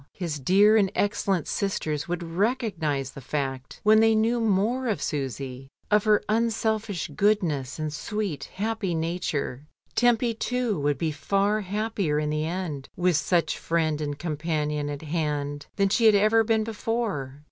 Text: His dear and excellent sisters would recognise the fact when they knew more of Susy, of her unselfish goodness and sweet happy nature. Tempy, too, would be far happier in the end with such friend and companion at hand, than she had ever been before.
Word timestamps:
His 0.13 0.39
dear 0.39 0.77
and 0.77 0.91
excellent 0.95 1.47
sisters 1.47 2.07
would 2.07 2.23
recognise 2.23 3.11
the 3.11 3.21
fact 3.21 3.79
when 3.83 3.99
they 3.99 4.15
knew 4.15 4.39
more 4.39 4.87
of 4.87 4.99
Susy, 4.99 5.67
of 5.91 6.05
her 6.05 6.23
unselfish 6.27 7.07
goodness 7.09 7.77
and 7.77 7.93
sweet 7.93 8.45
happy 8.55 8.95
nature. 8.95 9.67
Tempy, 9.93 10.33
too, 10.33 10.79
would 10.79 10.97
be 10.97 11.11
far 11.11 11.61
happier 11.61 12.17
in 12.17 12.31
the 12.31 12.47
end 12.47 12.89
with 12.95 13.15
such 13.15 13.59
friend 13.59 14.01
and 14.01 14.17
companion 14.17 14.89
at 14.89 15.03
hand, 15.03 15.67
than 15.75 15.89
she 15.89 16.07
had 16.07 16.15
ever 16.15 16.43
been 16.43 16.63
before. 16.63 17.39